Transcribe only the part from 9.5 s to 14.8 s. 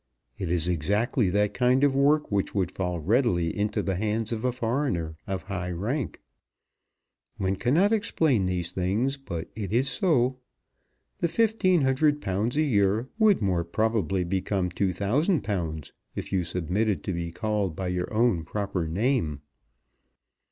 it is so. The £1500 a year would more probably become